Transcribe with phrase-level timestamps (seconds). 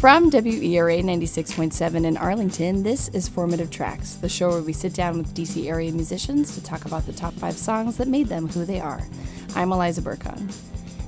[0.00, 5.18] From WERA 96.7 in Arlington, this is Formative Tracks, the show where we sit down
[5.18, 8.64] with DC area musicians to talk about the top five songs that made them who
[8.64, 9.06] they are.
[9.54, 10.50] I'm Eliza Berkon.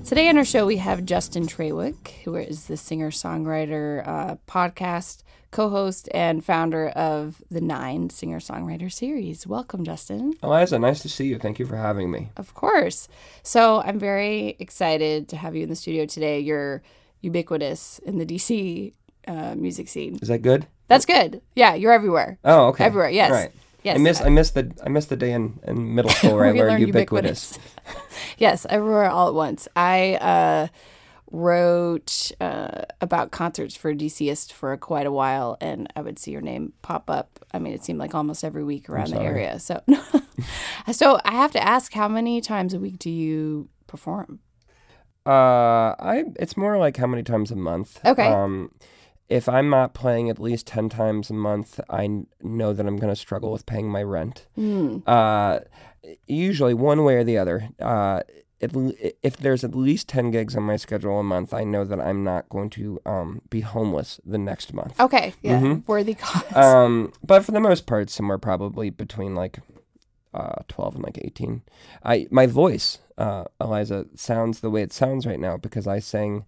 [0.07, 5.23] Today on our show, we have Justin Trawick, who is the singer songwriter, uh, podcast
[5.53, 9.47] co host, and founder of the Nine singer songwriter series.
[9.47, 10.35] Welcome, Justin.
[10.43, 11.39] Eliza, nice to see you.
[11.39, 12.29] Thank you for having me.
[12.37, 13.09] Of course.
[13.43, 16.41] So I'm very excited to have you in the studio today.
[16.41, 16.83] You're
[17.23, 18.93] ubiquitous in the DC
[19.27, 20.19] uh, music scene.
[20.21, 20.67] Is that good?
[20.89, 21.41] That's good.
[21.55, 22.39] Yeah, you're everywhere.
[22.45, 22.85] Oh, okay.
[22.85, 23.31] Everywhere, yes.
[23.31, 23.53] Right.
[23.83, 23.97] Yes.
[23.97, 26.53] I miss I missed the I missed the day in, in middle school where I
[26.53, 27.59] learned ubiquitous.
[28.39, 29.67] yes, everywhere all at once.
[29.75, 30.69] I uh,
[31.33, 36.43] wrote uh, about concerts for DCist for quite a while, and I would see your
[36.43, 37.45] name pop up.
[37.53, 39.59] I mean, it seemed like almost every week around the area.
[39.59, 39.83] So,
[40.93, 44.41] so I have to ask, how many times a week do you perform?
[45.27, 48.01] Uh, I it's more like how many times a month.
[48.05, 48.27] Okay.
[48.27, 48.73] Um,
[49.29, 53.13] if I'm not playing at least ten times a month, I know that I'm going
[53.13, 54.47] to struggle with paying my rent.
[55.07, 55.61] Uh,
[56.27, 57.69] usually one way or the other.
[57.81, 58.21] Uh,
[58.75, 58.93] l-
[59.23, 62.25] if there's at least ten gigs on my schedule a month, I know that I'm
[62.25, 64.99] not going to um be homeless the next month.
[65.01, 66.55] Okay, yeah, worthy cause.
[66.57, 69.61] Um, but for the most part, somewhere probably between like
[70.35, 71.63] uh, 12 and like 18.
[72.05, 76.45] I my voice, uh, Eliza, sounds the way it sounds right now because I sang.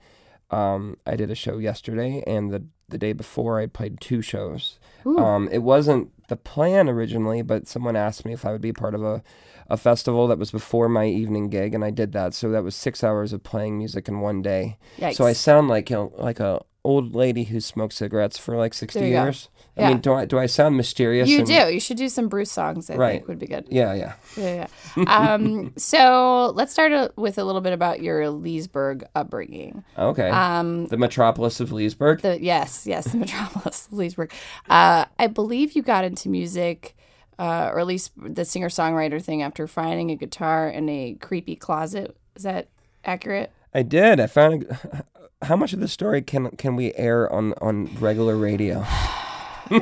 [0.51, 4.79] Um, I did a show yesterday, and the the day before I played two shows.
[5.19, 8.95] Um, it wasn't the plan originally, but someone asked me if I would be part
[8.95, 9.23] of a
[9.71, 12.35] a festival that was before my evening gig, and I did that.
[12.35, 14.77] So that was six hours of playing music in one day.
[15.13, 18.75] So I sound like you know, like a old lady who smoked cigarettes for like
[18.75, 19.07] sixty go.
[19.07, 19.49] years.
[19.77, 19.87] Yeah.
[19.87, 21.29] I mean, do I do I sound mysterious?
[21.31, 21.55] you and- do.
[21.73, 22.91] You should do some Bruce songs.
[22.91, 23.13] I Right.
[23.15, 23.67] think would be good.
[23.71, 24.13] Yeah, yeah.
[24.37, 24.67] Yeah,
[24.97, 25.05] yeah.
[25.35, 29.83] Um, so let's start uh, with a little bit about your Leesburg upbringing.
[29.99, 30.29] Okay.
[30.29, 32.21] Um, the metropolis of Leesburg.
[32.21, 34.33] the yes, yes, the metropolis, of Leesburg.
[34.69, 36.97] Uh, I believe you got into music,
[37.39, 41.57] uh, or at least the singer songwriter thing, after finding a guitar in a creepy
[41.57, 42.17] closet.
[42.37, 42.69] Is that
[43.05, 43.53] accurate?
[43.73, 44.21] I did.
[44.21, 44.65] I found.
[44.65, 45.05] A,
[45.47, 48.85] how much of the story can can we air on on regular radio?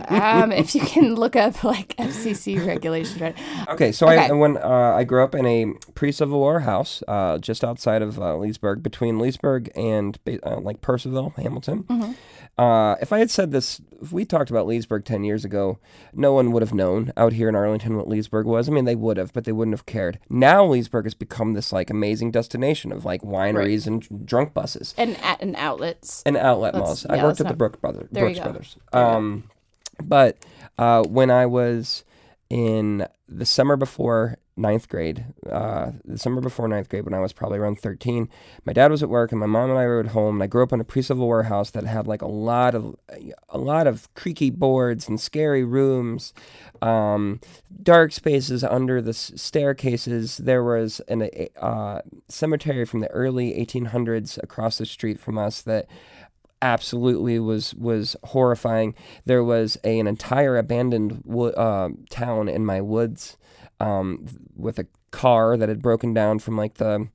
[0.09, 3.37] um, if you can look up like FCC regulations, right?
[3.69, 4.29] Okay, so Okay.
[4.29, 8.19] I when uh, I grew up in a pre-Civil War house uh, just outside of
[8.19, 11.85] uh, Leesburg, between Leesburg and uh, like Purcellville, Hamilton.
[11.85, 12.13] Mm-hmm.
[12.59, 15.79] Uh, if I had said this, if we talked about Leesburg ten years ago,
[16.13, 18.69] no one would have known out here in Arlington what Leesburg was.
[18.69, 20.19] I mean, they would have, but they wouldn't have cared.
[20.29, 24.95] Now Leesburg has become this like amazing destination of like wineries and drunk buses.
[24.99, 26.23] And at and outlets.
[26.27, 27.07] and outlet Let's- malls.
[27.09, 28.45] yeah, I worked at the not- Brook Brother, There you Brooks go.
[28.51, 28.77] Brothers.
[28.93, 29.45] Um,
[30.03, 30.37] but
[30.79, 32.05] uh, when I was
[32.51, 37.33] in the summer before ninth grade, uh, the summer before ninth grade, when I was
[37.33, 38.29] probably around thirteen,
[38.65, 40.37] my dad was at work and my mom and I were at home.
[40.37, 42.97] And I grew up in a pre-Civil War house that had like a lot of
[43.49, 46.35] a lot of creaky boards and scary rooms,
[46.83, 47.41] um,
[47.83, 50.37] dark spaces under the s- staircases.
[50.37, 55.62] There was an a, uh, cemetery from the early 1800s across the street from us
[55.62, 55.87] that
[56.61, 58.95] absolutely was was horrifying.
[59.25, 63.37] There was a, an entire abandoned wo- uh, town in my woods
[63.82, 64.26] um,
[64.56, 67.09] with a car that had broken down from like the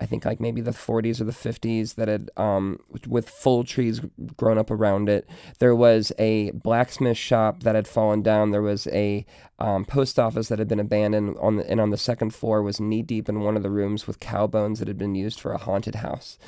[0.00, 4.00] I think like maybe the 40s or the 50s that had um, with full trees
[4.36, 5.28] grown up around it.
[5.60, 8.50] There was a blacksmith shop that had fallen down.
[8.50, 9.24] There was a
[9.60, 12.80] um, post office that had been abandoned on the, and on the second floor was
[12.80, 15.52] knee deep in one of the rooms with cow bones that had been used for
[15.52, 16.38] a haunted house.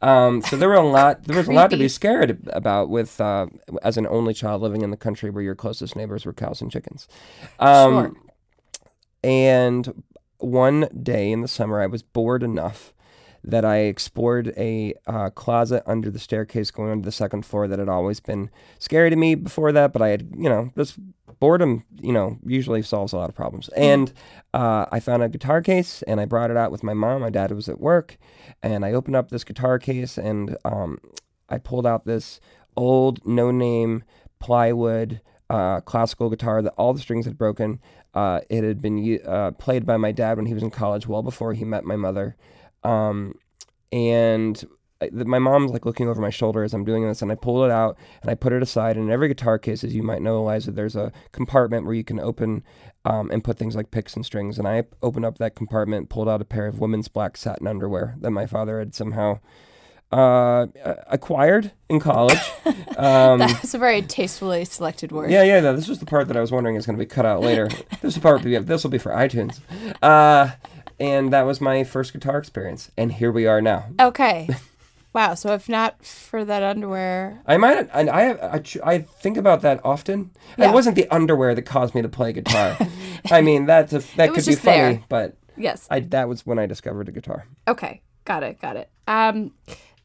[0.00, 1.24] Um, so there were a lot.
[1.24, 3.46] There was a lot to be scared about with uh,
[3.82, 6.70] as an only child living in the country where your closest neighbors were cows and
[6.70, 7.08] chickens.
[7.58, 8.31] Um, Sure.
[9.22, 10.02] And
[10.38, 12.92] one day in the summer, I was bored enough
[13.44, 17.78] that I explored a uh, closet under the staircase going onto the second floor that
[17.78, 20.96] had always been scary to me before that, but I had, you know, just
[21.40, 23.68] boredom, you know, usually solves a lot of problems.
[23.70, 24.12] And
[24.54, 27.22] uh, I found a guitar case and I brought it out with my mom.
[27.22, 28.16] My dad was at work,
[28.62, 30.98] and I opened up this guitar case and um,
[31.48, 32.40] I pulled out this
[32.76, 34.04] old, no name
[34.38, 35.20] plywood
[35.50, 37.80] uh, classical guitar that all the strings had broken.
[38.14, 41.22] Uh, it had been uh, played by my dad when he was in college, well
[41.22, 42.36] before he met my mother.
[42.84, 43.34] Um,
[43.90, 44.64] and
[45.10, 47.70] my mom's like looking over my shoulder as I'm doing this, and I pulled it
[47.70, 48.96] out and I put it aside.
[48.96, 52.04] And in every guitar case, as you might know, Eliza, there's a compartment where you
[52.04, 52.62] can open
[53.04, 54.58] um, and put things like picks and strings.
[54.58, 58.14] And I opened up that compartment, pulled out a pair of women's black satin underwear
[58.20, 59.40] that my father had somehow
[60.12, 60.66] uh,
[61.08, 62.38] acquired in college.
[62.92, 65.30] Um, That's a very tastefully selected word.
[65.30, 65.60] yeah, yeah.
[65.60, 67.40] No, this was the part that I was wondering is going to be cut out
[67.48, 67.68] later.
[68.02, 68.42] this part.
[68.42, 69.60] This will be for iTunes.
[70.02, 70.50] Uh,
[71.00, 73.86] and that was my first guitar experience, and here we are now.
[73.98, 74.48] Okay.
[75.14, 75.34] Wow.
[75.34, 78.62] So if not for that underwear, I might, and I, have, I,
[78.94, 80.30] I think about that often.
[80.56, 80.70] Yeah.
[80.70, 82.78] It wasn't the underwear that caused me to play guitar.
[83.30, 85.04] I mean, that's a, that could be funny, there.
[85.10, 85.86] but yes.
[85.90, 87.46] I that was when I discovered the guitar.
[87.68, 88.88] Okay, got it, got it.
[89.06, 89.52] Um,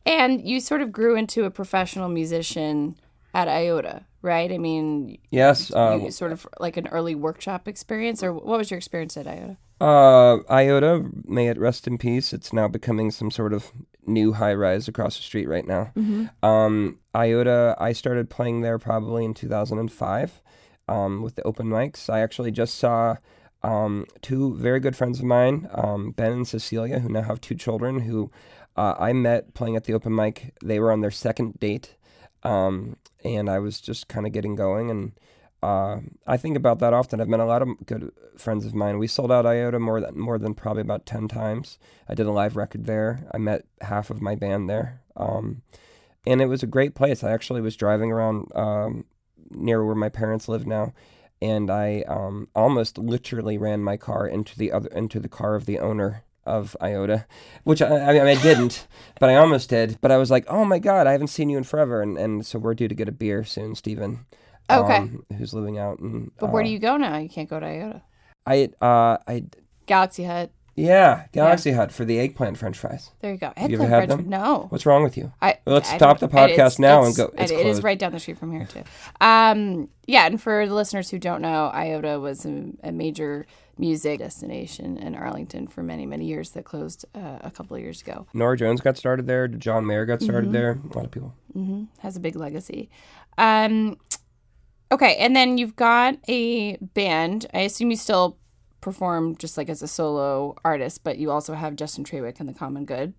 [0.07, 2.95] and you sort of grew into a professional musician
[3.33, 4.51] at IOTA, right?
[4.51, 8.71] I mean, Yes, uh, you sort of like an early workshop experience, or what was
[8.71, 9.57] your experience at IOTA?
[9.80, 12.33] Uh, Iota, may it rest in peace.
[12.33, 13.71] It's now becoming some sort of
[14.07, 15.92] new high rise across the street right now.
[16.42, 20.42] Um, Iota, I started playing there probably in 2005
[20.88, 22.09] um, with the open mics.
[22.09, 23.18] I actually just saw
[23.62, 27.56] um, two very good friends of mine, um, Ben and Cecilia, who now have two
[27.56, 28.31] children, who
[28.77, 30.53] uh, I met playing at the open mic.
[30.63, 31.95] They were on their second date,
[32.44, 35.13] um, and I was just kind of getting going and
[35.63, 37.19] uh, I think about that often.
[37.19, 39.00] I've met a lot of good friends of mine.
[39.00, 41.79] We sold out IOTA more than more than probably about ten times.
[42.07, 43.27] I did a live record there.
[43.33, 45.63] I met half of my band there, um,
[46.27, 47.23] and it was a great place.
[47.23, 49.06] I actually was driving around um,
[49.50, 50.94] near where my parents live now,
[51.41, 55.65] and I um, almost literally ran my car into the other into the car of
[55.65, 57.25] the owner of IOTA,
[57.63, 58.88] which I, I mean I didn't,
[59.19, 59.97] but I almost did.
[60.01, 62.45] But I was like, oh my god, I haven't seen you in forever, and and
[62.45, 64.25] so we're due to get a beer soon, Stephen.
[64.69, 64.97] Okay.
[64.97, 66.31] um, who's living out in?
[66.39, 67.17] But where uh, do you go now?
[67.17, 68.01] You can't go to IOTA.
[68.45, 69.44] I uh I
[69.85, 70.51] Galaxy Hut.
[70.77, 73.09] Yeah Galaxy Hut for the eggplant French fries.
[73.19, 73.51] There you go.
[73.57, 74.29] you ever had French- them?
[74.29, 74.68] No.
[74.69, 75.33] What's wrong with you?
[75.41, 78.19] I, Let's I stop the podcast now and go- it's it- is right down the
[78.19, 78.83] street from here too.
[79.19, 83.45] Um, yeah, and for the listeners who don't know, IOTA was a, a major
[83.79, 88.01] music destination in Arlington for many many years that closed uh, a couple of years
[88.01, 88.25] ago.
[88.33, 89.47] Norah Jones got started there.
[89.47, 90.53] John Mayer got started Mm-hmm.
[90.53, 90.80] there.
[90.91, 91.33] A lot of people.
[92.01, 92.89] Has a big legacy.
[93.39, 93.97] Um,
[94.91, 97.47] okay, and then you've got a band.
[97.53, 98.38] I assume you still
[98.81, 102.53] perform just like as a solo artist, but you also have Justin Trawick and the
[102.53, 103.13] Common Good.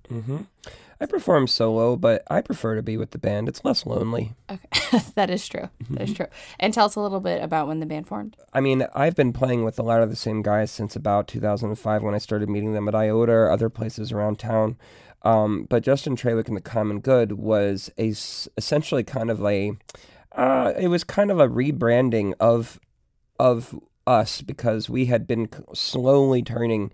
[1.01, 3.49] I perform solo, but I prefer to be with the band.
[3.49, 4.35] It's less lonely.
[4.51, 5.69] Okay, that is true.
[5.91, 6.27] That is true.
[6.59, 8.37] And tell us a little bit about when the band formed.
[8.53, 12.03] I mean, I've been playing with a lot of the same guys since about 2005
[12.03, 14.77] when I started meeting them at IOTA or other places around town.
[15.23, 18.09] Um, but Justin Trawick and the Common Good was a
[18.57, 19.73] essentially kind of a,
[20.33, 22.81] uh, it was kind of a rebranding of
[23.41, 23.79] of
[24.09, 26.91] us because we had been slowly turning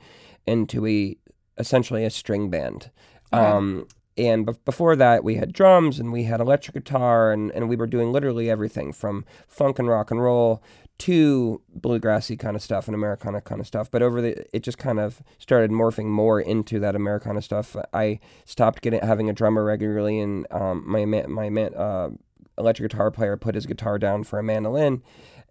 [0.47, 1.17] into a
[1.57, 2.91] essentially a string band.
[3.33, 3.43] Okay.
[3.43, 7.69] Um, and bef- before that, we had drums and we had electric guitar, and, and
[7.69, 10.63] we were doing literally everything from funk and rock and roll
[10.97, 13.91] to bluegrassy kind of stuff and Americana kind of stuff.
[13.91, 17.77] But over the, it just kind of started morphing more into that Americana stuff.
[17.93, 22.11] I stopped getting having a drummer regularly, and um, my my uh,
[22.57, 25.03] electric guitar player put his guitar down for a mandolin,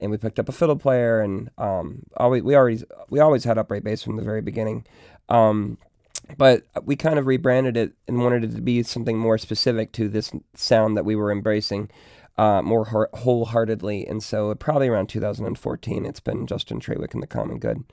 [0.01, 3.57] and we picked up a fiddle player, and um, always we already we always had
[3.57, 4.85] upright bass from the very beginning.
[5.29, 5.77] Um,
[6.37, 10.07] but we kind of rebranded it and wanted it to be something more specific to
[10.07, 11.89] this sound that we were embracing
[12.37, 14.07] uh, more whole- wholeheartedly.
[14.07, 17.83] And so, probably around 2014, it's been Justin Trawick and the Common Good.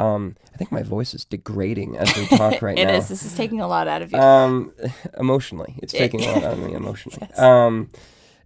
[0.00, 2.94] Um, I think my voice is degrading as we talk right It now.
[2.94, 3.08] is.
[3.08, 4.18] This is taking a lot out of you.
[4.18, 4.72] Um,
[5.18, 7.28] emotionally, it's taking a lot out of me emotionally.
[7.34, 7.90] Um,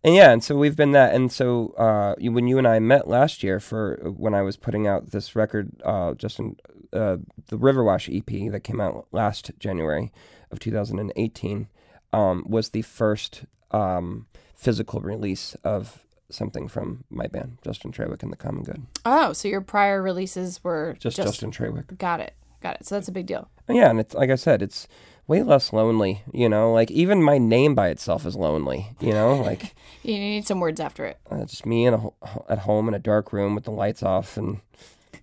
[0.05, 1.15] and yeah, and so we've been that.
[1.15, 4.87] And so uh, when you and I met last year for when I was putting
[4.87, 6.57] out this record, uh, just in
[6.93, 7.19] uh,
[7.49, 10.13] the Riverwash EP that came out last January
[10.51, 11.69] of 2018,
[12.13, 18.33] um, was the first um, physical release of something from my band, Justin Trawick and
[18.33, 18.87] the Common Good.
[19.05, 21.97] oh, so your prior releases were Just, Justin Trawick.
[21.99, 22.35] Got it.
[22.63, 22.87] Got it.
[22.87, 23.49] So that's a big deal.
[23.69, 24.87] Yeah, and it's like I said, it's
[25.27, 26.23] way less lonely.
[26.33, 28.89] You know, like even my name by itself is lonely.
[29.01, 31.19] You know, like You need some words after it.
[31.31, 32.09] uh, just me in a,
[32.49, 34.61] at home in a dark room with the lights off, and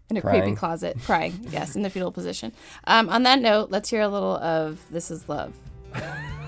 [0.09, 1.47] In a creepy closet, crying.
[1.49, 2.51] Yes, in the fetal position.
[2.85, 5.53] Um, on that note, let's hear a little of "This Is Love."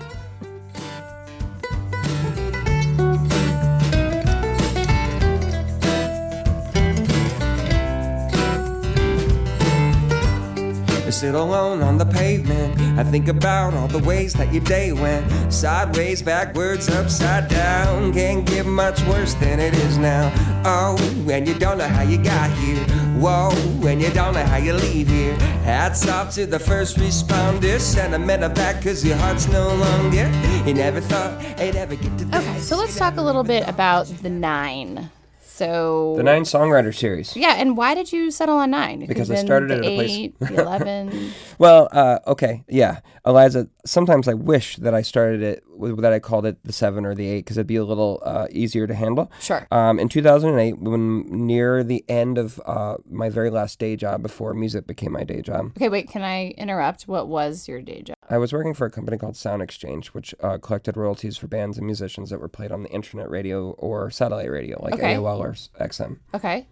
[11.12, 12.80] I sit alone on the pavement.
[12.98, 18.14] I think about all the ways that your day went sideways, backwards, upside down.
[18.14, 20.32] Can't get much worse than it is now.
[20.64, 20.96] Oh,
[21.30, 22.82] and you don't know how you got here.
[23.20, 23.50] Whoa,
[23.86, 25.34] and you don't know how you leave here.
[25.64, 27.80] Hats off to the first responders.
[27.80, 30.32] Sentiment of that, cause your heart's no longer.
[30.64, 32.40] You never thought it'd ever get to this.
[32.40, 35.10] Okay, so let's talk a little bit about the nine.
[35.52, 37.36] So the Nine Songwriter Series.
[37.36, 39.02] Yeah, and why did you settle on nine?
[39.02, 41.30] It Because I started it at a place- the eleven.
[41.58, 43.68] Well, uh, okay, yeah, Eliza.
[43.84, 47.14] Sometimes I wish that I started it with that I called it the seven or
[47.14, 49.30] the eight because it'd be a little uh, easier to handle.
[49.40, 49.68] Sure.
[49.70, 54.54] Um, in 2008, when near the end of uh, my very last day job before
[54.54, 56.08] music became my day job, Okay, wait.
[56.08, 57.02] Can I interrupt?
[57.06, 58.16] What was your day job?
[58.32, 61.76] I was working for a company called Sound Exchange, which uh, collected royalties for bands
[61.76, 65.14] and musicians that were played on the internet radio or satellite radio, like Okay.
[65.14, 65.52] AOL or
[65.84, 66.18] XM.
[66.34, 66.66] Okay.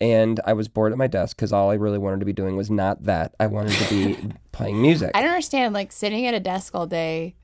[0.00, 2.56] And I was bored at my desk because all I really wanted to be doing
[2.56, 3.34] was not that.
[3.38, 5.12] I wanted to be playing music.
[5.14, 5.74] I don't understand.
[5.74, 7.36] Like sitting at a desk all day,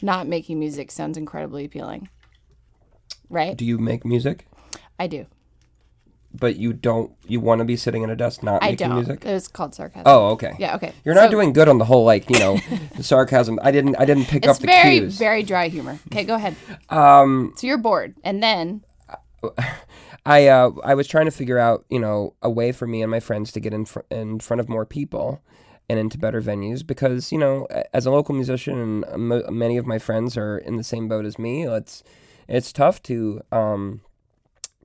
[0.00, 2.08] not making music sounds incredibly appealing.
[3.28, 3.56] Right?
[3.56, 4.46] Do you make music?
[4.98, 5.26] I do.
[6.34, 7.12] But you don't.
[7.26, 8.96] You want to be sitting at a desk not I making don't.
[8.96, 9.24] music?
[9.24, 10.04] It was called sarcasm.
[10.06, 10.54] Oh, okay.
[10.58, 10.76] Yeah.
[10.76, 10.92] Okay.
[11.04, 12.58] You're not So, doing good on the whole like you know
[13.00, 13.58] sarcasm.
[13.62, 13.96] I didn't.
[13.96, 15.18] I didn't pick It's up the very, cues.
[15.18, 15.98] very dry humor.
[16.10, 16.56] Okay, go ahead.
[16.88, 18.82] um, So you're bored, and then
[20.24, 23.10] I uh, I was trying to figure out you know a way for me and
[23.10, 25.42] my friends to get in fr- in front of more people
[25.90, 29.76] and into better venues because you know a- as a local musician and mo- many
[29.76, 31.66] of my friends are in the same boat as me.
[31.66, 32.02] It's
[32.48, 34.00] it's tough to um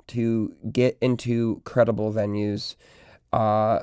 [0.10, 2.76] to get into credible venues.
[3.34, 3.80] Uh,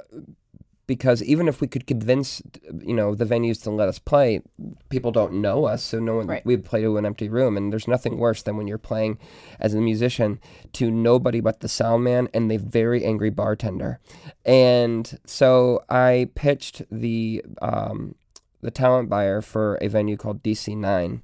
[0.86, 2.42] because even if we could convince
[2.82, 4.42] you know the venues to let us play
[4.90, 6.44] people don't know us so no one Right.
[6.44, 9.18] we play to an empty room and there's nothing worse than when you're playing
[9.58, 10.40] as a musician
[10.74, 13.98] to nobody but the sound man and the very angry bartender
[14.44, 18.14] and so i pitched the um,
[18.60, 21.22] the talent buyer for a venue called dc9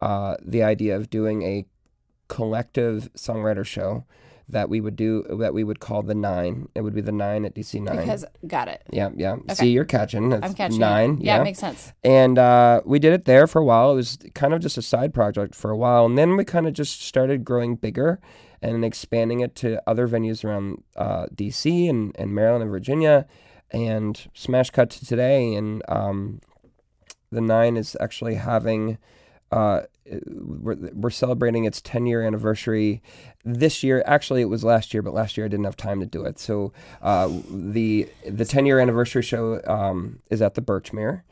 [0.00, 1.64] uh, the idea of doing a
[2.28, 4.04] collective songwriter show
[4.48, 7.44] that we would do that we would call the nine it would be the nine
[7.44, 8.82] at dc9 because got it.
[8.92, 9.36] yeah, yeah.
[9.52, 10.30] See, you're catching.
[10.32, 11.18] It's I'm catching nine.
[11.20, 11.40] Yeah, yeah.
[11.40, 11.92] it makes sense.
[12.04, 13.92] and uh, we did it there for a while.
[13.92, 16.66] It was kind of just a side project for a while, and then we kind
[16.66, 18.20] of just started growing bigger
[18.62, 21.88] and expanding it to other venues around uh, D.C.
[21.88, 23.26] and, and Maryland and Virginia,
[23.70, 25.54] and smash cut to today.
[25.54, 26.40] And um,
[27.30, 28.98] the nine is actually having.
[29.52, 29.82] Uh,
[30.26, 33.02] we're, we're celebrating its 10 year anniversary
[33.44, 34.02] this year.
[34.06, 36.38] Actually, it was last year, but last year I didn't have time to do it.
[36.38, 36.72] So
[37.02, 41.22] uh, the the 10 year anniversary show um, is at the Birchmere,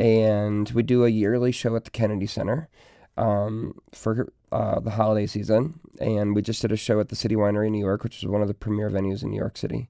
[0.00, 2.68] and we do a yearly show at the Kennedy Center
[3.16, 5.78] um, for uh, the holiday season.
[6.00, 8.26] And we just did a show at the City Winery in New York, which is
[8.26, 9.88] one of the premier venues in New York City.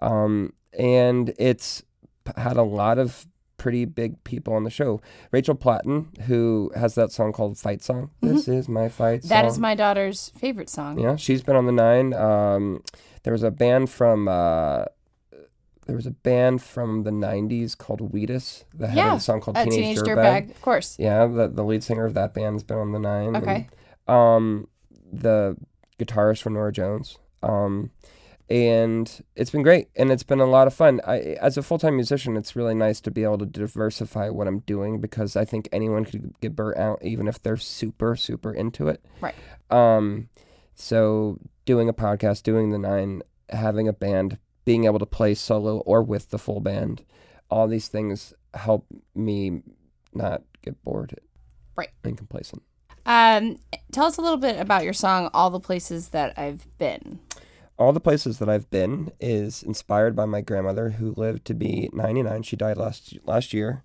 [0.00, 1.82] Um, and it's
[2.36, 3.26] had a lot of
[3.60, 5.02] pretty big people on the show.
[5.32, 8.10] Rachel Platten, who has that song called Fight Song.
[8.22, 9.28] This is my fight song.
[9.28, 10.98] That is my daughter's favorite song.
[10.98, 12.14] Yeah, she's been on the nine.
[12.14, 12.82] Um,
[13.22, 14.84] there was a band from uh,
[15.86, 19.56] there was a band from the '90s called Wheatus that had Yeah, a song called
[19.56, 20.46] Teenage, teenage Dirtbag.
[20.46, 20.96] dirtbag, of course.
[20.98, 23.36] Yeah, the the lead singer of that band's been on the nine.
[23.36, 23.68] Okay.
[24.08, 24.68] And, um,
[25.12, 25.56] the
[25.98, 27.18] guitarist for Norah Jones.
[27.42, 27.90] Um,
[28.50, 31.00] and it's been great, and it's been a lot of fun.
[31.06, 34.48] I, as a full time musician, it's really nice to be able to diversify what
[34.48, 38.52] I'm doing because I think anyone could get burnt out, even if they're super super
[38.52, 39.04] into it.
[39.20, 39.34] Right.
[39.70, 40.28] Um,
[40.74, 45.78] so doing a podcast, doing the nine, having a band, being able to play solo
[45.78, 47.04] or with the full band,
[47.50, 49.62] all these things help me
[50.12, 51.18] not get bored
[51.76, 51.90] Right.
[52.02, 52.62] and complacent.
[53.06, 53.58] Um,
[53.92, 57.20] tell us a little bit about your song "All the Places That I've Been."
[57.80, 61.88] All the places that I've been is inspired by my grandmother who lived to be
[61.94, 62.42] 99.
[62.42, 63.82] She died last last year,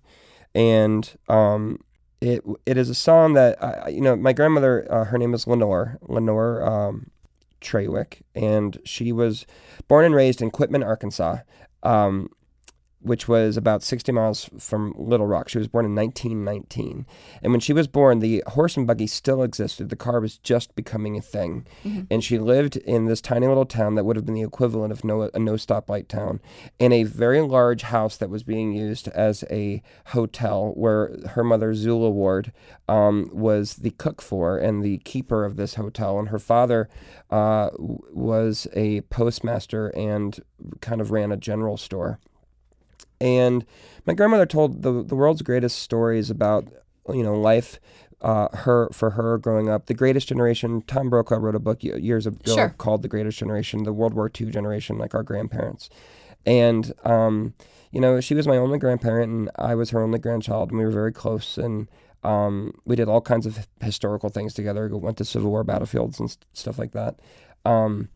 [0.54, 1.80] and um,
[2.20, 4.86] it it is a song that I, you know my grandmother.
[4.92, 7.10] Uh, her name is Lenore Lenore um,
[7.62, 9.46] Trawick, and she was
[9.88, 11.38] born and raised in Quitman, Arkansas.
[11.82, 12.28] Um,
[13.06, 15.48] which was about 60 miles from Little Rock.
[15.48, 17.06] She was born in 1919.
[17.40, 19.90] And when she was born, the horse and buggy still existed.
[19.90, 21.66] The car was just becoming a thing.
[22.10, 25.04] And she lived in this tiny little town that would have been the equivalent of
[25.04, 26.40] no, a no stoplight town
[26.80, 31.74] in a very large house that was being used as a hotel where her mother,
[31.74, 32.52] Zula Ward,
[32.88, 36.18] um, was the cook for and the keeper of this hotel.
[36.18, 36.88] And her father
[37.30, 40.40] uh, was a postmaster and
[40.80, 42.18] kind of ran a general store.
[43.20, 43.64] And
[44.06, 46.68] my grandmother told the the world's greatest stories about
[47.12, 47.78] you know life.
[48.22, 50.82] Uh, her for her growing up, the Greatest Generation.
[50.86, 52.70] Tom Brokaw wrote a book years ago Sure.
[52.70, 55.90] called The Greatest Generation, the World War II generation, like our grandparents.
[56.46, 57.52] And um,
[57.92, 60.84] you know, she was my only grandparent, and I was her only grandchild, and we
[60.86, 61.58] were very close.
[61.58, 61.88] And
[62.24, 64.88] um, we did all kinds of historical things together.
[64.88, 67.20] We went to Civil War battlefields and st- stuff like that.
[67.66, 68.08] Um,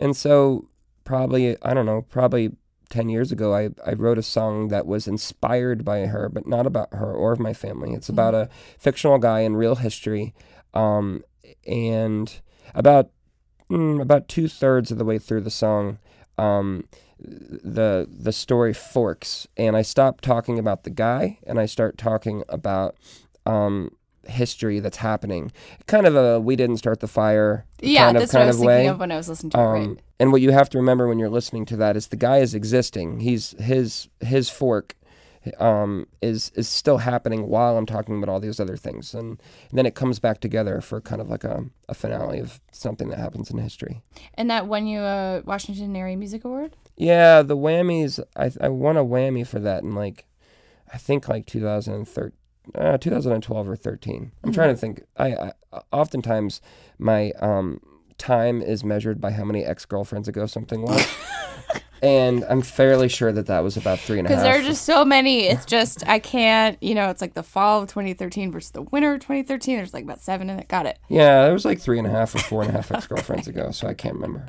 [0.00, 0.66] and so,
[1.04, 2.52] probably I don't know, probably
[2.92, 6.66] 10 years ago, I, I wrote a song that was inspired by her, but not
[6.66, 7.94] about her or my family.
[7.94, 10.34] It's about a fictional guy in real history.
[10.74, 11.24] Um,
[11.66, 12.40] and
[12.74, 13.10] about
[13.70, 15.98] mm, about two thirds of the way through the song,
[16.36, 16.84] um,
[17.18, 22.42] the the story forks, and I stop talking about the guy, and I start talking
[22.48, 22.96] about
[23.46, 25.52] um, history that's happening.
[25.86, 27.66] Kind of a we didn't start the fire.
[27.80, 28.86] Yeah, kind of, that's kind what I was thinking way.
[28.88, 29.60] of when I was listening to it.
[29.60, 29.98] Um, Right.
[30.20, 32.54] And what you have to remember when you're listening to that is the guy is
[32.54, 33.20] existing.
[33.20, 34.94] He's his his fork
[35.58, 39.78] um, is is still happening while I'm talking about all these other things, and, and
[39.78, 43.18] then it comes back together for kind of like a, a finale of something that
[43.18, 44.02] happens in history.
[44.34, 46.76] And that won you a Washington Area Music Award?
[46.96, 48.20] Yeah, the whammies.
[48.36, 50.26] I I won a whammy for that in like,
[50.92, 52.32] I think like 2013.
[52.74, 54.32] Uh, 2012 or 13.
[54.44, 55.02] I'm trying to think.
[55.16, 55.52] I, I
[55.92, 56.60] oftentimes
[56.98, 57.80] my um,
[58.18, 61.06] time is measured by how many ex girlfriends ago something was,
[62.02, 64.38] and I'm fairly sure that that was about three and a half.
[64.38, 65.46] Because there are just so many.
[65.46, 69.14] It's just, I can't, you know, it's like the fall of 2013 versus the winter
[69.14, 69.76] of 2013.
[69.76, 70.68] There's like about seven in it.
[70.68, 70.98] Got it.
[71.08, 73.48] yeah, there was like three and a half or four and a half ex girlfriends
[73.48, 74.46] ago, so I can't remember.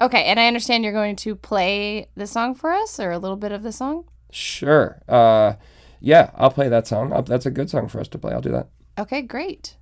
[0.00, 0.24] Okay.
[0.24, 3.52] And I understand you're going to play the song for us or a little bit
[3.52, 4.04] of the song.
[4.30, 5.02] Sure.
[5.08, 5.54] Uh,
[6.00, 7.12] yeah, I'll play that song.
[7.12, 8.32] i that's a good song for us to play.
[8.32, 8.68] I'll do that.
[8.98, 9.76] Okay, great.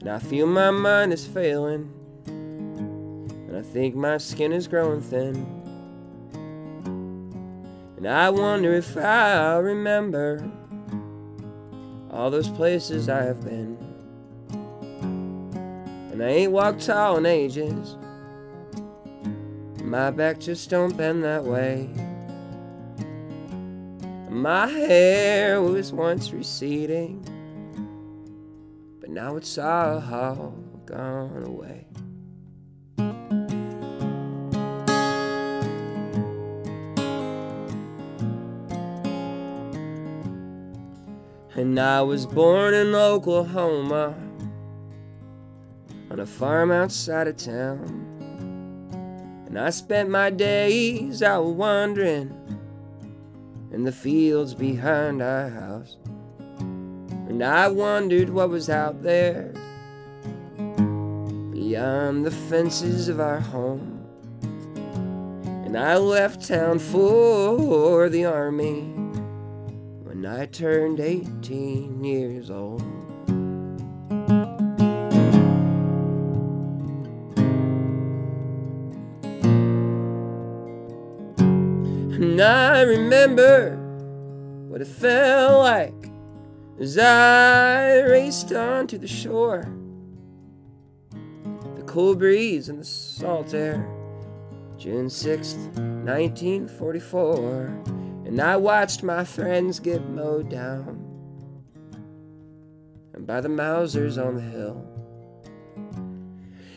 [0.00, 1.92] And I feel my mind is failing.
[2.26, 5.59] And I think my skin is growing thin.
[8.00, 10.42] And I wonder if I'll remember
[12.10, 13.76] all those places I have been.
[16.10, 17.98] And I ain't walked tall in ages.
[19.84, 21.90] My back just don't bend that way.
[24.30, 27.22] My hair was once receding
[29.10, 30.54] but now it's all
[30.86, 31.89] gone away.
[41.60, 44.14] And I was born in Oklahoma
[46.10, 49.44] on a farm outside of town.
[49.46, 52.34] And I spent my days out wandering
[53.70, 55.98] in the fields behind our house.
[56.58, 59.52] And I wondered what was out there
[61.52, 64.02] beyond the fences of our home.
[65.66, 68.99] And I left town for the army
[70.32, 72.82] I turned 18 years old.
[82.14, 83.74] And I remember
[84.68, 86.12] what it felt like
[86.78, 89.68] as I raced on to the shore.
[91.74, 93.84] The cool breeze and the salt air,
[94.78, 95.56] June 6th,
[96.04, 98.09] 1944.
[98.30, 101.04] And I watched my friends get mowed down.
[103.12, 104.86] And by the Mausers on the hill.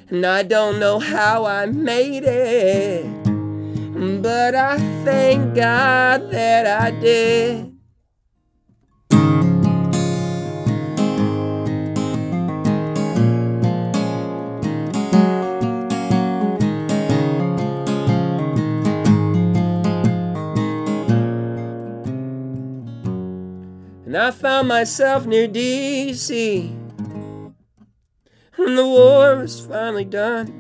[0.10, 3.06] And I don't know how I made it,
[4.24, 7.73] but I thank God that I did.
[24.14, 26.70] And I found myself near DC.
[28.60, 30.54] And the war was finally done.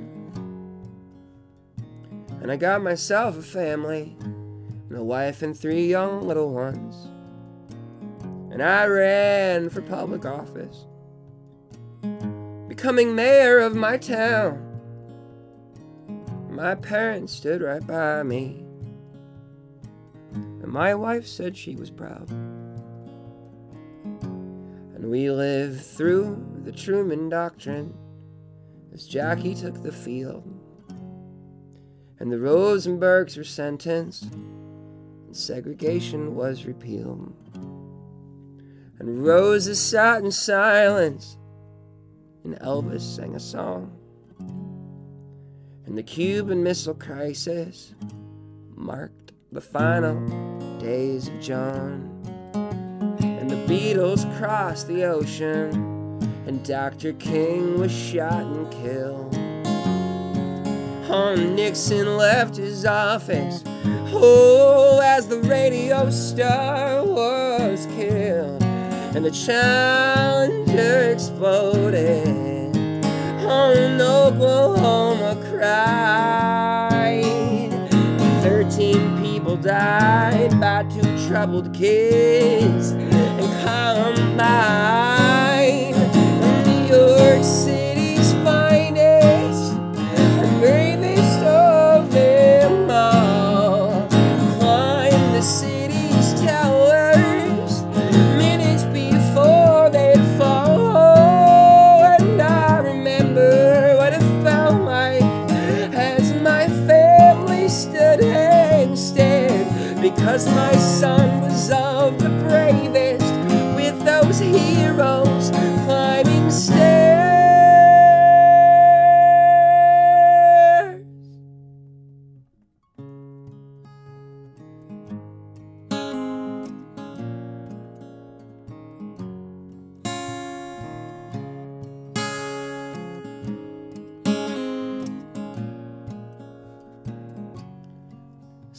[2.41, 4.17] And I got myself a family,
[4.89, 6.95] and a wife and three young little ones.
[8.51, 10.87] And I ran for public office,
[12.67, 14.81] becoming mayor of my town.
[16.49, 18.65] My parents stood right by me,
[20.33, 22.31] and my wife said she was proud.
[25.03, 27.93] And we lived through the Truman Doctrine
[28.93, 30.45] as Jackie took the field.
[32.19, 37.35] And the Rosenbergs were sentenced, and segregation was repealed.
[38.97, 41.37] And Rosa sat in silence,
[42.45, 43.91] and Elvis sang a song.
[45.85, 47.93] And the Cuban Missile Crisis
[48.73, 50.15] marked the final
[50.79, 52.12] days of John.
[53.53, 57.13] The Beatles crossed the ocean, and Dr.
[57.13, 59.35] King was shot and killed.
[61.07, 63.63] Oh, Nixon left his office,
[64.11, 72.25] oh, as the radio star was killed, and the Challenger exploded.
[73.45, 77.21] Oh, and Oklahoma cried.
[78.41, 83.12] Thirteen people died by two troubled kids
[83.93, 85.93] Columbine.
[86.65, 87.92] New York City's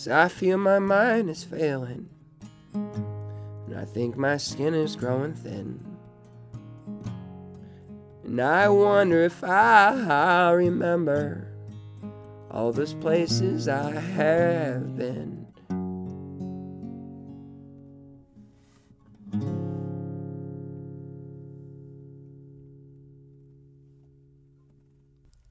[0.05, 2.11] So I feel my mind is failing,
[2.75, 5.83] and I think my skin is growing thin.
[8.23, 11.49] And I wonder if I remember
[12.51, 15.23] all those places I have been.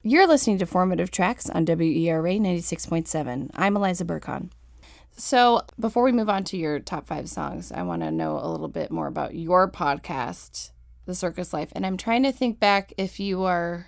[0.06, 3.50] You're listening to Formative Tracks on WERA 96.7.
[3.54, 4.50] I'm Eliza Berkon.
[5.16, 8.44] So, before we move on to your top five songs, I want to know a
[8.50, 10.72] little bit more about your podcast,
[11.06, 11.72] The Circus Life.
[11.74, 13.86] And I'm trying to think back if you are,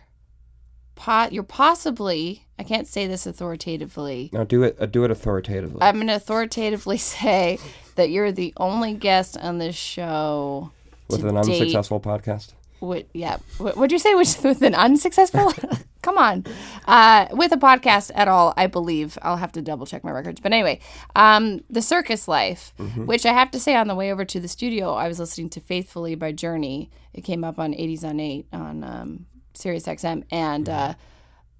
[0.94, 4.30] pot, you're possibly, I can't say this authoritatively.
[4.32, 4.78] Now do it.
[4.80, 5.82] Uh, do it authoritatively.
[5.82, 7.58] I'm going to authoritatively say
[7.96, 10.70] that you're the only guest on this show
[11.10, 12.54] with an date- unsuccessful podcast.
[12.80, 13.36] What, yeah.
[13.58, 14.14] What, what'd you say?
[14.14, 15.52] With, with an unsuccessful?
[16.06, 16.44] Come on.
[16.86, 19.18] Uh, with a podcast at all, I believe.
[19.22, 20.40] I'll have to double check my records.
[20.40, 20.78] But anyway,
[21.16, 22.72] um, The Circus Life,
[23.06, 25.50] which I have to say on the way over to the studio, I was listening
[25.50, 26.92] to Faithfully by Journey.
[27.12, 30.22] It came up on 80s on 8 on um, Sirius XM.
[30.30, 30.94] And uh,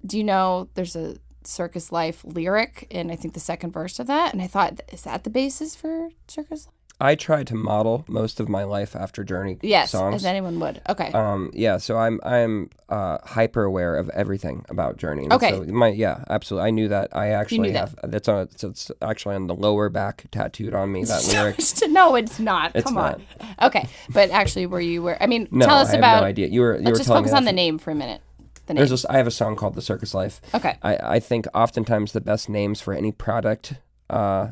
[0.05, 4.07] do you know there's a Circus Life lyric in, I think, the second verse of
[4.07, 4.31] that?
[4.31, 6.76] And I thought, is that the basis for Circus Life?
[6.99, 10.15] I try to model most of my life after Journey Yes, songs.
[10.15, 10.81] as anyone would.
[10.89, 11.11] Okay.
[11.11, 15.27] Um, yeah, so I'm I'm uh, hyper aware of everything about Journey.
[15.31, 15.51] Okay.
[15.51, 16.67] So my yeah, absolutely.
[16.67, 17.15] I knew that.
[17.15, 17.79] I actually that.
[17.89, 21.03] have that's on it's, it's actually on the lower back tattooed on me.
[21.03, 21.59] That lyric.
[21.91, 22.71] no, it's not.
[22.73, 23.21] It's Come not.
[23.39, 23.67] on.
[23.67, 25.21] Okay, but actually, were you were?
[25.21, 26.21] I mean, No, tell us I have about.
[26.21, 26.47] no idea.
[26.47, 28.21] You were you were Let's just focus on the name for a minute.
[28.65, 28.79] The name.
[28.81, 30.77] There's this, I have a song called "The Circus Life." Okay.
[30.81, 33.75] I, I think oftentimes the best names for any product.
[34.09, 34.49] Uh,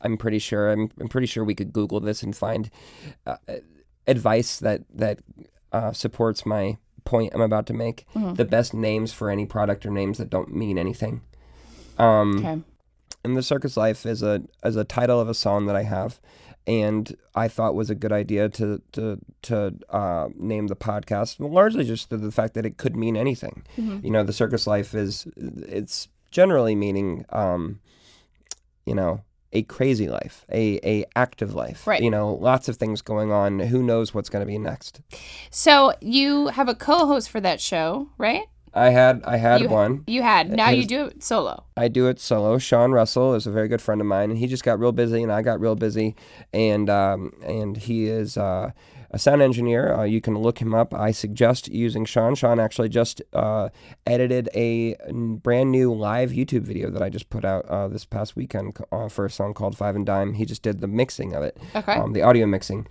[0.00, 0.70] I'm pretty sure.
[0.70, 2.70] I'm, I'm pretty sure we could Google this and find
[3.26, 3.36] uh,
[4.06, 5.20] advice that that
[5.72, 8.06] uh, supports my point I'm about to make.
[8.14, 8.34] Mm-hmm.
[8.34, 11.22] The best names for any product are names that don't mean anything.
[11.98, 12.62] Um, okay.
[13.24, 16.20] and the circus life is a is a title of a song that I have,
[16.66, 21.36] and I thought was a good idea to to to uh, name the podcast.
[21.40, 23.64] Largely just the fact that it could mean anything.
[24.04, 27.80] You know, the circus life is it's generally meaning, um,
[28.88, 29.22] you know.
[29.54, 32.02] A crazy life, a, a active life, Right.
[32.02, 33.60] You know, lots of things going on.
[33.60, 35.00] Who knows what's going to be next?
[35.50, 38.42] So you have a co-host for that show, right?
[38.74, 40.04] I had I had you, one.
[40.06, 40.50] You had.
[40.50, 41.64] Now you do it solo.
[41.78, 42.58] I do it solo.
[42.58, 45.22] Sean Russell is a very good friend of mine, and he just got real busy,
[45.22, 46.14] and I got real busy,
[46.52, 48.72] and um, and he is uh,
[49.10, 49.94] a sound engineer.
[49.94, 50.92] Uh, you can look him up.
[50.94, 52.34] I suggest using Sean.
[52.34, 53.68] Sean actually just uh,
[54.06, 58.36] edited a brand new live YouTube video that I just put out uh, this past
[58.36, 60.34] weekend uh, for a song called Five and Dime.
[60.34, 61.92] He just did the mixing of it, Okay.
[61.94, 62.86] um, the audio mixing.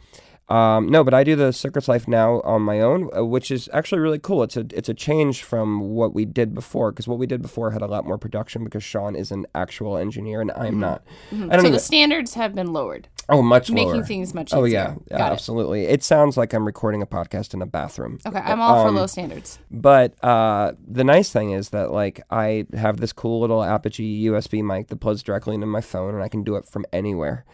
[0.50, 3.68] Um, no, but I do the Circus Life now on my own, uh, which is
[3.74, 4.44] actually really cool.
[4.44, 7.72] It's a it's a change from what we did before because what we did before
[7.72, 11.04] had a lot more production because Sean is an actual engineer and I'm not.
[11.34, 11.72] I don't so even.
[11.74, 13.76] the standards have been lowered, oh, much more.
[13.76, 14.04] making lower.
[14.06, 14.80] things much Oh easier.
[14.80, 15.34] yeah, yeah Got it.
[15.34, 15.86] absolutely.
[15.86, 16.04] It.
[16.04, 18.20] sounds like I'm recording a podcast in a bathroom.
[18.26, 19.60] Okay, I'm all for Um, low standards.
[19.72, 24.64] But uh, the nice thing is that like I have this cool little Apogee USB
[24.64, 27.46] mic that plugs directly into my phone, and I can do it from anywhere.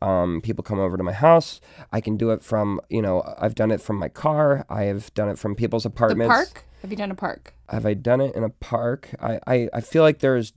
[0.00, 1.60] Um, people come over to my house.
[1.92, 4.64] I can do it from you know I've done it from my car.
[4.68, 6.32] I have done it from people's The apartments.
[6.34, 6.64] park?
[6.82, 7.54] Have you done a park?
[7.68, 9.10] Have I done it in a park?
[9.20, 10.52] I, I, I feel like there's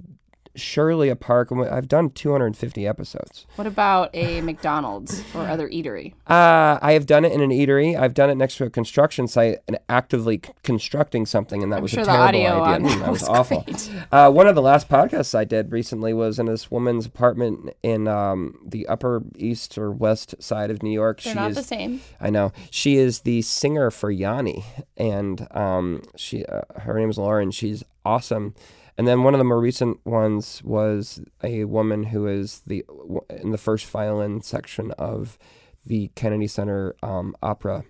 [0.55, 1.51] surely a park.
[1.51, 3.45] I've done 250 episodes.
[3.55, 6.13] What about a McDonald's or other eatery?
[6.27, 7.97] Uh, I have done it in an eatery.
[7.99, 11.81] I've done it next to a construction site and actively c- constructing something, and that
[11.81, 12.51] was sure a terrible idea.
[12.51, 13.65] on that that was, was awful.
[14.11, 18.07] Uh, one of the last podcasts I did recently was in this woman's apartment in
[18.07, 21.21] um, the Upper East or West side of New York.
[21.21, 22.01] They're she not is the same.
[22.19, 22.51] I know.
[22.71, 24.65] She is the singer for Yanni,
[24.97, 27.51] and um, she uh, her name is Lauren.
[27.51, 28.55] She's awesome.
[28.97, 32.85] And then one of the more recent ones was a woman who is the
[33.29, 35.37] in the first violin section of
[35.85, 37.83] the Kennedy Center um, opera,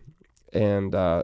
[0.52, 1.24] and uh,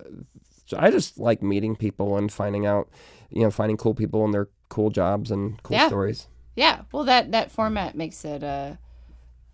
[0.77, 2.89] I just like meeting people and finding out,
[3.29, 5.87] you know, finding cool people and their cool jobs and cool Yeah.
[5.87, 6.27] stories.
[6.55, 8.75] Yeah, well, that that format makes it uh,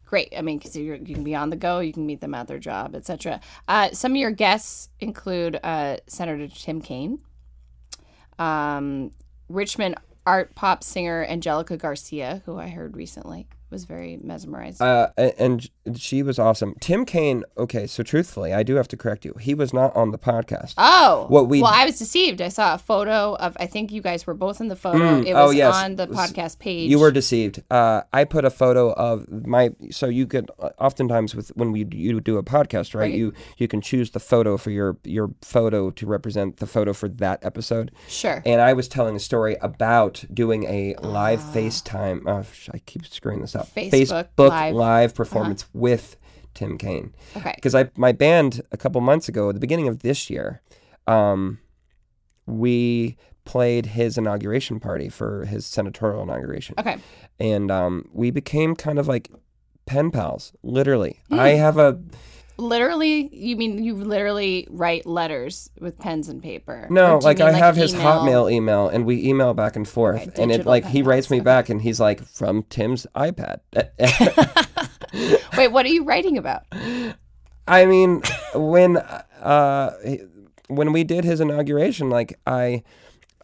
[0.05, 0.33] great.
[0.37, 2.59] I mean, because you can be on the go, you can meet them at their
[2.59, 3.39] job, etc.
[3.67, 7.19] Uh, some of your guests include uh, Senator Tim Kaine,
[8.37, 9.11] um,
[9.49, 9.95] Richmond
[10.27, 13.47] art pop singer Angelica Garcia, who I heard recently.
[13.69, 14.81] Was very mesmerized.
[14.81, 16.75] Uh, and she was awesome.
[16.79, 17.43] Tim Kaine.
[17.57, 19.33] Okay, so truthfully, I do have to correct you.
[19.39, 20.73] He was not on the podcast.
[20.77, 22.41] oh, what we- well, I was deceived.
[22.41, 23.55] I saw a photo of.
[23.59, 24.99] I think you guys were both in the photo.
[24.99, 25.75] Mm, it oh, was yes.
[25.75, 26.89] on the podcast page.
[26.89, 27.63] You were deceived.
[27.71, 29.71] Uh, I put a photo of my.
[29.91, 33.07] So you could uh, oftentimes with when we you do a podcast, right?
[33.07, 33.13] Right.
[33.13, 37.07] You you can choose the photo for your your photo to represent the photo for
[37.09, 37.91] that episode.
[38.07, 38.41] sure.
[38.45, 41.51] And I was telling a story about doing a live Ah.
[41.53, 42.21] FaceTime.
[42.25, 43.67] Oh, I keep screwing this up.
[43.75, 45.13] Facebook Facebook Live.
[45.15, 46.17] performance with
[46.53, 47.13] Tim Kaine.
[47.35, 47.53] Okay.
[47.55, 50.61] Because I my band a couple months ago, at the beginning of this year,
[51.07, 51.59] um,
[52.45, 56.97] we played his inauguration party for his senatorial inauguration, Okay.
[57.39, 59.29] and um, we became kind of like
[59.85, 60.53] pen pals.
[60.63, 61.39] Literally, Hmm.
[61.39, 61.99] I have a
[62.59, 66.87] Literally, you mean you literally write letters with pens and paper?
[66.89, 67.93] No, like mean, I have his?
[67.93, 71.37] Hotmail email, and we email back and forth, Okay, and it like he writes me
[71.37, 71.43] okay.
[71.43, 73.59] back, and he's like from Tim's iPad.
[75.57, 76.63] Wait, what are you writing about?
[77.67, 78.23] I mean,
[78.55, 79.91] when uh,
[80.67, 82.83] when we did his inauguration, like I.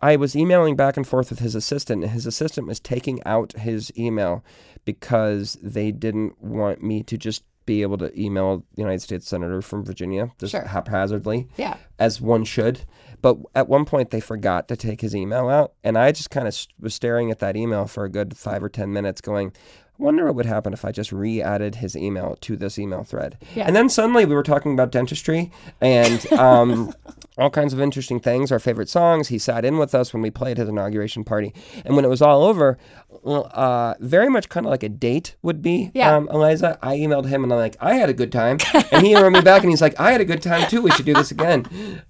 [0.01, 3.53] I was emailing back and forth with his assistant, and his assistant was taking out
[3.53, 4.43] his email
[4.83, 9.61] because they didn't want me to just be able to email the United States Senator
[9.61, 10.65] from Virginia just Sure.
[10.65, 11.47] haphazardly.
[11.57, 11.77] Yeah.
[11.99, 12.81] as one should.
[13.21, 16.45] But at one point, they forgot to take his email out, and I just kind
[16.47, 19.53] of was staring at that email for a good five or ten minutes, going,
[19.97, 23.37] "I wonder what would happen if I just re-added his email to this email thread."
[23.55, 23.65] Yeah.
[23.65, 26.93] And then suddenly, we were talking about dentistry and um,
[27.37, 29.29] all kinds of interesting things, our favorite songs.
[29.29, 31.53] He sat in with us when we played his inauguration party,
[31.85, 32.77] and when it was all over,
[33.25, 35.91] uh, very much kind of like a date would be.
[35.93, 36.15] Yeah.
[36.15, 38.57] Um, Eliza, I emailed him, and I'm like, "I had a good time,"
[38.91, 40.81] and he wrote me back, and he's like, "I had a good time too.
[40.81, 41.65] We should do this again."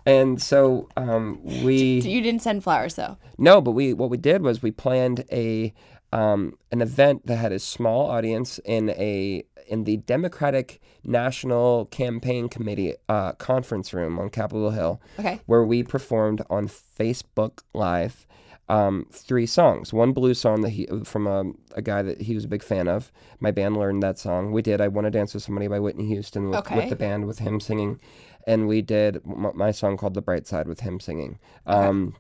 [0.05, 3.17] And so um, we You didn't send flowers though.
[3.37, 5.73] no, but we what we did was we planned a
[6.11, 12.49] um, an event that had a small audience in a in the Democratic National Campaign
[12.49, 15.39] Committee uh, conference room on Capitol Hill, Okay.
[15.45, 18.25] where we performed on Facebook Live
[18.69, 19.91] um, three songs.
[19.91, 21.43] One blues song that he from a,
[21.75, 23.11] a guy that he was a big fan of.
[23.41, 24.51] My band learned that song.
[24.53, 26.75] We did "I Want to Dance with Somebody" by Whitney Houston with, Okay.
[26.77, 27.99] with the band with him singing,
[28.47, 32.15] and we did m- my song called "The Bright Side" with him singing, um,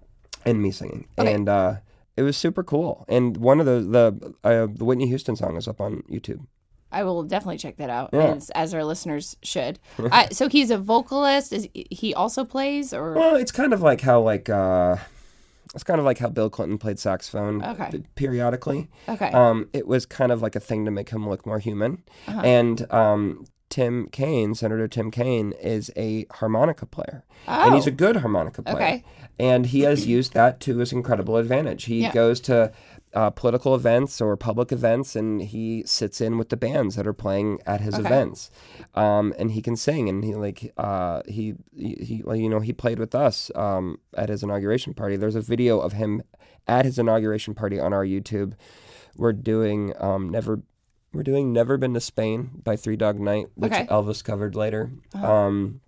[0.45, 1.33] and me singing, Okay.
[1.33, 1.75] and uh,
[2.17, 3.05] it was super cool.
[3.07, 6.45] And one of the the uh, the Whitney Houston song is up on YouTube.
[6.93, 8.35] I will definitely check that out, Yeah.
[8.35, 9.79] as, as our listeners should.
[9.99, 11.51] uh, so he's a vocalist.
[11.51, 13.13] Is he also plays or?
[13.13, 14.97] Well, it's kind of like how like uh,
[15.75, 17.89] it's kind of like how Bill Clinton played saxophone Okay.
[17.91, 18.89] p- periodically.
[19.09, 19.31] Okay.
[19.31, 22.03] Um, it was kind of like a thing to make him look more human.
[22.27, 22.41] Uh-huh.
[22.41, 27.89] And um, Tim Kaine, Senator Tim Kaine, is a harmonica player, and he's Oh.
[27.89, 28.75] a good harmonica player.
[28.75, 29.03] Okay.
[29.39, 31.85] And he has used that to his incredible advantage.
[31.85, 32.11] He Yeah.
[32.13, 32.71] goes to
[33.13, 37.13] uh, political events or public events, and he sits in with the bands that are
[37.13, 38.05] playing at his Okay.
[38.05, 38.49] events,
[38.95, 40.09] um, and he can sing.
[40.09, 44.29] And he like uh, he, he he you know he played with us um, at
[44.29, 45.15] his inauguration party.
[45.15, 46.23] There's a video of him
[46.67, 48.53] at his inauguration party on our YouTube.
[49.15, 50.61] We're doing um, never.
[51.13, 53.85] We're doing "Never Been to Spain" by Three Dog Night, which Okay.
[53.85, 55.31] Elvis covered later, Uh-huh.
[55.31, 55.81] um,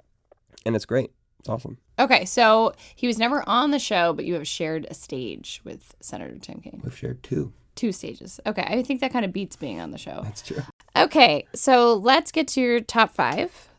[0.68, 1.10] and it's great.
[1.46, 1.78] It's awesome.
[2.00, 5.96] Okay, so he was never on the show, but you have shared a stage with
[6.00, 6.82] Senator Tim Kaine.
[6.84, 7.54] We've shared two.
[7.76, 8.40] Two stages.
[8.48, 10.22] Okay, I think that kind of beats being on the show.
[10.24, 10.64] That's true.
[10.96, 13.70] Okay, so let's get to your top five.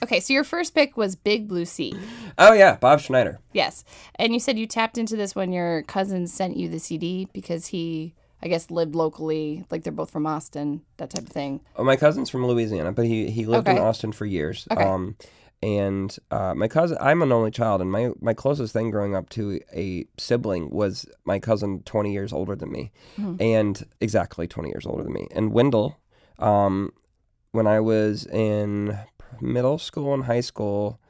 [0.00, 1.92] Okay, so your first pick was Big Blue Sea.
[2.38, 3.40] Oh yeah, Bob Schneider.
[3.52, 3.82] Yes.
[4.14, 7.66] And you said you tapped into this when your cousin sent you the CD because
[7.66, 11.62] he, I guess, lived locally, like they're both from Austin, that type of thing.
[11.74, 14.68] Oh, my cousin's from Louisiana, but he he lived in Austin for years.
[14.70, 14.84] Okay.
[14.84, 15.16] Um,
[15.62, 19.28] and uh, my cousin, I'm an only child, and my my closest thing growing up
[19.30, 22.92] to a sibling was my cousin, 20 years older than me,
[23.40, 25.26] and exactly 20 years older than me.
[25.32, 25.98] And Wendell,
[26.38, 26.92] um,
[27.52, 28.98] when I was in
[29.40, 31.00] middle school and high school,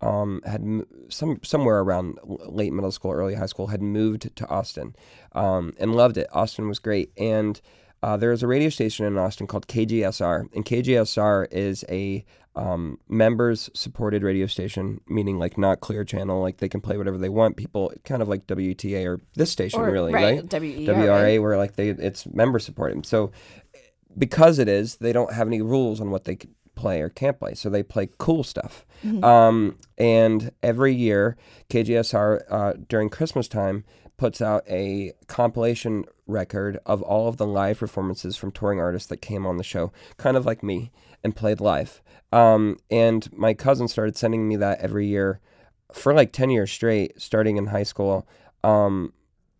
[0.00, 4.34] um, had m- some somewhere around l- late middle school, early high school, had moved
[4.34, 4.94] to Austin,
[5.32, 6.26] um, and loved it.
[6.32, 7.60] Austin was great, and
[8.02, 12.24] uh, there is a radio station in Austin called KGSR, and KGSR is a
[12.56, 17.18] um, members supported radio station, meaning like not clear channel, like they can play whatever
[17.18, 17.56] they want.
[17.56, 20.60] People kind of like WTA or this station, Or- really, right, right?
[20.60, 21.06] WERA.
[21.06, 23.06] WRA, where like they it's member supported.
[23.06, 23.30] So
[24.18, 27.38] because it is, they don't have any rules on what they can play or can't
[27.38, 27.54] play.
[27.54, 28.84] So they play cool stuff.
[29.22, 31.36] Um, and every year,
[31.68, 33.84] KGSR uh, during Christmas time
[34.16, 39.18] puts out a compilation record of all of the live performances from touring artists that
[39.18, 40.90] came on the show, kind of like me,
[41.22, 42.00] and played live.
[42.32, 45.40] Um, and my cousin started sending me that every year
[45.92, 48.26] for like 10 years straight, starting in high school.
[48.62, 49.12] Um,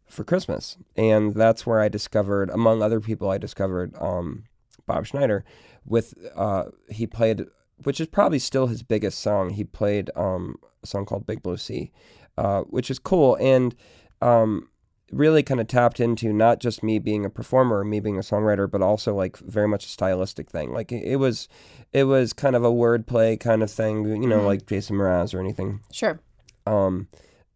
[0.06, 4.44] for Christmas, and that's where I discovered, among other people, I discovered um,
[4.86, 5.44] Bob Schneider.
[5.86, 7.46] With uh, he played,
[7.84, 9.50] which is probably still his biggest song.
[9.50, 11.90] He played um, a song called Big Blue Sea,
[12.36, 13.74] uh, which is cool and
[14.20, 14.68] um,
[15.10, 18.70] really kind of tapped into not just me being a performer, me being a songwriter,
[18.70, 20.72] but also like very much a stylistic thing.
[20.72, 21.48] Like it, it was,
[21.92, 24.46] it was kind of a wordplay kind of thing, you know, Mhm.
[24.46, 25.80] like Jason Mraz or anything.
[25.92, 26.20] Sure.
[26.66, 27.08] Um,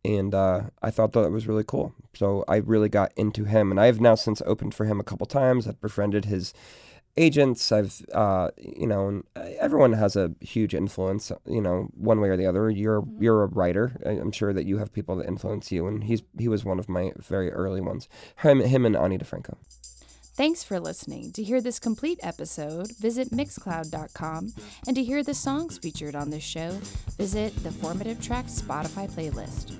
[0.04, 1.94] and uh, I thought that was really cool.
[2.14, 5.26] So I really got into him, and I've now since opened for him a couple
[5.26, 5.66] times.
[5.66, 6.52] I've befriended his
[7.16, 7.70] agents.
[7.72, 12.46] I've, uh, you know, everyone has a huge influence, you know, one way or the
[12.46, 12.70] other.
[12.70, 14.00] You're you're a writer.
[14.04, 16.88] I'm sure that you have people that influence you, and he's he was one of
[16.88, 18.08] my very early ones.
[18.36, 19.56] Him him and Ani DiFranco.
[20.36, 21.30] Thanks for listening.
[21.34, 24.52] To hear this complete episode, visit mixcloud.com.
[24.88, 26.70] And to hear the songs featured on this show,
[27.16, 29.78] visit the Formative Tracks Spotify playlist.